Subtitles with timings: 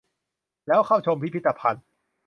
[0.67, 1.85] แล้วเข้าชมพิพิธภัณฑ์